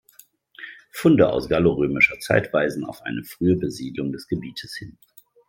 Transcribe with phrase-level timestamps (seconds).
[0.91, 4.97] Funde aus gallorömischer Zeit weisen auf eine frühe Besiedlung des Gebietes hin.